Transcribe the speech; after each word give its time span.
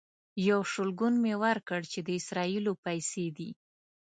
یو 0.49 0.59
شلګون 0.71 1.13
مې 1.23 1.33
ورکړ 1.43 1.81
چې 1.91 1.99
د 2.03 2.09
اسرائیلو 2.19 2.73
پیسې 2.85 3.25
دي. 3.37 3.49